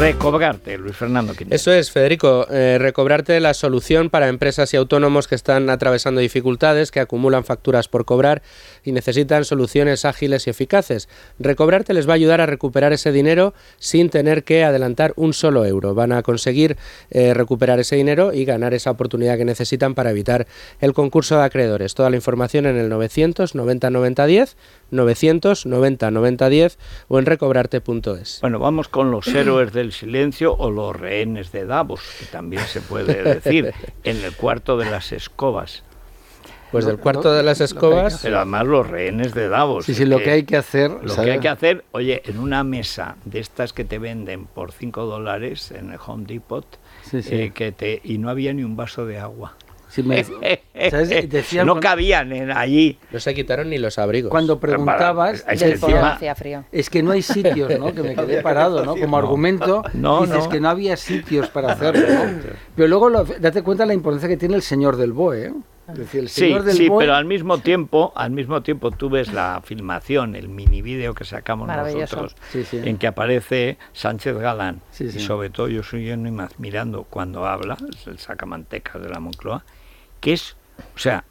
Recobrarte, 0.00 0.78
Luis 0.78 0.96
Fernando. 0.96 1.34
Quintero. 1.34 1.54
Eso 1.54 1.72
es, 1.72 1.90
Federico, 1.90 2.46
eh, 2.50 2.78
recobrarte 2.80 3.38
la 3.38 3.52
solución 3.52 4.08
para 4.08 4.28
empresas 4.28 4.72
y 4.72 4.78
autónomos 4.78 5.28
que 5.28 5.34
están 5.34 5.68
atravesando 5.68 6.22
dificultades, 6.22 6.90
que 6.90 7.00
acumulan 7.00 7.44
facturas 7.44 7.86
por 7.86 8.06
cobrar 8.06 8.40
y 8.82 8.92
necesitan 8.92 9.44
soluciones 9.44 10.06
ágiles 10.06 10.46
y 10.46 10.50
eficaces. 10.50 11.10
Recobrarte 11.38 11.92
les 11.92 12.08
va 12.08 12.12
a 12.12 12.14
ayudar 12.14 12.40
a 12.40 12.46
recuperar 12.46 12.94
ese 12.94 13.12
dinero 13.12 13.52
sin 13.76 14.08
tener 14.08 14.42
que 14.42 14.64
adelantar 14.64 15.12
un 15.16 15.34
solo 15.34 15.66
euro. 15.66 15.94
Van 15.94 16.12
a 16.12 16.22
conseguir 16.22 16.78
eh, 17.10 17.34
recuperar 17.34 17.78
ese 17.78 17.96
dinero 17.96 18.32
y 18.32 18.46
ganar 18.46 18.72
esa 18.72 18.92
oportunidad 18.92 19.36
que 19.36 19.44
necesitan 19.44 19.94
para 19.94 20.12
evitar 20.12 20.46
el 20.80 20.94
concurso 20.94 21.36
de 21.36 21.44
acreedores. 21.44 21.92
Toda 21.92 22.08
la 22.08 22.16
información 22.16 22.64
en 22.64 22.78
el 22.78 22.88
990 22.88 23.90
90 23.90 24.26
10, 24.26 24.56
990 24.92 26.10
90 26.10 26.48
10 26.48 26.78
o 27.08 27.18
en 27.18 27.26
recobrarte.es. 27.26 28.38
Bueno, 28.40 28.58
vamos 28.58 28.88
con 28.88 29.10
los 29.10 29.28
héroes 29.28 29.74
del 29.74 29.89
silencio 29.92 30.54
o 30.56 30.70
los 30.70 30.94
rehenes 30.96 31.52
de 31.52 31.64
Davos, 31.66 32.00
que 32.18 32.26
también 32.26 32.62
se 32.66 32.80
puede 32.80 33.22
decir, 33.34 33.72
en 34.04 34.24
el 34.24 34.34
cuarto 34.34 34.76
de 34.76 34.90
las 34.90 35.12
escobas. 35.12 35.82
Pues 36.70 36.84
del 36.84 36.98
cuarto 36.98 37.32
de 37.32 37.42
las 37.42 37.60
escobas. 37.60 38.20
Pero 38.22 38.36
además 38.36 38.64
los 38.64 38.86
rehenes 38.88 39.34
de 39.34 39.48
Davos. 39.48 39.86
Sí, 39.86 39.94
sí, 39.94 40.04
lo 40.04 40.18
que 40.18 40.30
hay 40.30 40.42
que 40.44 40.56
hacer. 40.56 40.92
Lo 41.02 41.16
que 41.16 41.32
hay 41.32 41.40
que 41.40 41.48
hacer, 41.48 41.84
oye, 41.90 42.22
en 42.26 42.38
una 42.38 42.62
mesa 42.62 43.16
de 43.24 43.40
estas 43.40 43.72
que 43.72 43.84
te 43.84 43.98
venden 43.98 44.46
por 44.46 44.70
5 44.70 45.04
dólares 45.04 45.72
en 45.72 45.90
el 45.92 45.98
Home 46.06 46.26
Depot, 46.26 46.64
Sí, 47.02 47.22
sí. 47.22 47.34
eh, 47.34 47.50
que 47.52 47.72
te, 47.72 48.00
y 48.04 48.18
no 48.18 48.30
había 48.30 48.52
ni 48.54 48.62
un 48.62 48.76
vaso 48.76 49.04
de 49.04 49.18
agua. 49.18 49.56
Sí, 49.90 50.02
me- 50.02 50.24
¿sabes? 50.24 50.60
Decían 51.28 51.66
no 51.66 51.72
cuando- 51.74 51.80
cabían 51.88 52.32
en 52.32 52.50
allí. 52.52 52.98
No 53.10 53.20
se 53.20 53.34
quitaron 53.34 53.70
ni 53.70 53.78
los 53.78 53.98
abrigos. 53.98 54.30
Cuando 54.30 54.58
preguntabas, 54.60 55.44
Es 55.48 55.62
que 55.62 55.70
encima- 55.72 56.12
hacía 56.14 56.34
frío. 56.34 56.64
es 56.72 56.88
que 56.88 57.02
no 57.02 57.10
hay 57.10 57.22
sitios, 57.22 57.78
¿no? 57.78 57.92
Que 57.92 58.02
me 58.02 58.14
quedé 58.14 58.40
parado, 58.42 58.84
¿no? 58.84 58.96
Como 58.96 59.16
argumento, 59.18 59.82
No, 59.94 60.22
dices 60.22 60.44
no. 60.44 60.48
que 60.48 60.60
no 60.60 60.68
había 60.68 60.96
sitios 60.96 61.48
para 61.48 61.72
hacerlo, 61.72 62.06
¿no? 62.08 62.40
Pero 62.76 62.88
luego 62.88 63.10
lo- 63.10 63.24
date 63.24 63.62
cuenta 63.62 63.82
de 63.84 63.88
la 63.88 63.94
importancia 63.94 64.28
que 64.28 64.36
tiene 64.36 64.54
el 64.54 64.62
señor 64.62 64.96
del 64.96 65.12
BOE, 65.12 65.46
¿eh? 65.46 65.52
Es 65.90 65.98
decir, 65.98 66.20
el 66.20 66.28
Sí, 66.28 66.52
del 66.52 66.72
sí, 66.76 66.88
BOE 66.88 67.02
pero 67.02 67.16
al 67.16 67.24
mismo 67.24 67.58
tiempo, 67.58 68.12
al 68.14 68.30
mismo 68.30 68.62
tiempo 68.62 68.92
tú 68.92 69.10
ves 69.10 69.32
la 69.32 69.60
filmación, 69.64 70.36
el 70.36 70.48
mini 70.48 70.82
vídeo 70.82 71.14
que 71.14 71.24
sacamos 71.24 71.66
nosotros, 71.66 72.36
Sí, 72.52 72.62
sí. 72.62 72.80
en 72.84 72.96
que 72.96 73.08
aparece 73.08 73.76
Sánchez 73.92 74.36
Galán 74.36 74.82
Sí, 74.92 75.10
sí. 75.10 75.18
y 75.18 75.20
sobre 75.20 75.50
todo 75.50 75.66
yo 75.66 75.82
soy 75.82 76.04
yo 76.06 76.14
mirando 76.58 77.02
cuando 77.10 77.44
habla, 77.44 77.76
es 77.92 78.06
el 78.06 78.20
sacamantecas 78.20 79.02
de 79.02 79.08
la 79.08 79.18
Moncloa, 79.18 79.64
que 80.20 80.32
es, 80.32 80.56
o 80.94 80.98
sea, 80.98 81.24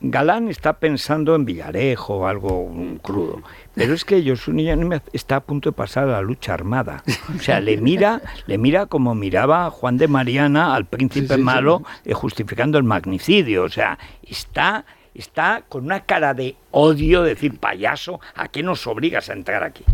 Galán 0.00 0.48
está 0.48 0.74
pensando 0.74 1.34
en 1.34 1.46
Villarejo 1.46 2.18
o 2.18 2.26
algo 2.26 2.70
crudo, 3.02 3.40
pero 3.74 3.94
es 3.94 4.04
que 4.04 4.22
Yáñez 4.22 5.02
está 5.12 5.36
a 5.36 5.40
punto 5.40 5.70
de 5.70 5.76
pasar 5.76 6.04
a 6.04 6.12
la 6.12 6.20
lucha 6.20 6.52
armada. 6.52 7.02
O 7.34 7.40
sea, 7.40 7.60
le 7.60 7.78
mira, 7.78 8.20
le 8.46 8.58
mira 8.58 8.86
como 8.86 9.14
miraba 9.14 9.70
Juan 9.70 9.96
de 9.96 10.08
Mariana 10.08 10.74
al 10.74 10.84
príncipe 10.84 11.26
Sí, 11.28 11.34
sí, 11.34 11.36
sí. 11.36 11.42
malo 11.42 11.82
eh, 12.04 12.12
justificando 12.12 12.76
el 12.76 12.84
magnicidio. 12.84 13.64
O 13.64 13.68
sea, 13.68 13.98
está, 14.22 14.84
está 15.18 15.64
con 15.68 15.84
una 15.84 16.04
cara 16.04 16.34
de 16.34 16.56
odio, 16.70 17.22
decir 17.22 17.58
payaso, 17.58 18.20
¿a 18.34 18.48
qué 18.48 18.62
nos 18.62 18.86
obligas 18.86 19.28
a 19.30 19.32
entrar 19.32 19.64
aquí? 19.64 19.84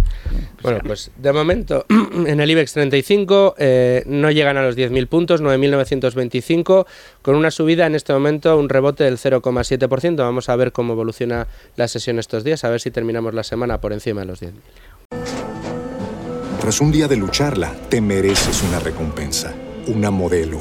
Bueno, 0.62 0.80
pues 0.84 1.10
de 1.16 1.32
momento 1.32 1.86
en 2.26 2.40
el 2.40 2.50
IBEX 2.50 2.72
35 2.74 3.54
eh, 3.58 4.02
no 4.06 4.30
llegan 4.30 4.56
a 4.56 4.62
los 4.62 4.76
10.000 4.76 5.08
puntos, 5.08 5.42
9.925, 5.42 6.86
con 7.20 7.34
una 7.34 7.50
subida 7.50 7.86
en 7.86 7.94
este 7.94 8.12
momento, 8.12 8.58
un 8.58 8.68
rebote 8.68 9.04
del 9.04 9.18
0,7%. 9.18 10.16
Vamos 10.16 10.48
a 10.48 10.56
ver 10.56 10.72
cómo 10.72 10.92
evoluciona 10.92 11.46
la 11.76 11.88
sesión 11.88 12.18
estos 12.18 12.44
días, 12.44 12.64
a 12.64 12.70
ver 12.70 12.80
si 12.80 12.90
terminamos 12.90 13.34
la 13.34 13.42
semana 13.42 13.80
por 13.80 13.92
encima 13.92 14.22
de 14.22 14.26
los 14.26 14.42
10.000. 14.42 14.52
Tras 16.60 16.80
un 16.80 16.92
día 16.92 17.08
de 17.08 17.16
lucharla, 17.16 17.74
te 17.88 18.00
mereces 18.00 18.62
una 18.62 18.78
recompensa, 18.78 19.52
una 19.88 20.12
modelo, 20.12 20.60